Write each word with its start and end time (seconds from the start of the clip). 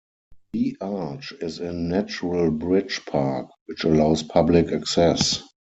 The 0.53 0.77
arch 0.81 1.31
is 1.41 1.59
in 1.59 1.87
Natural 1.87 2.49
Bridge 2.49 3.05
Park, 3.05 3.51
which 3.67 3.83
allows 3.83 4.23
public 4.23 4.71
access. 4.71 5.43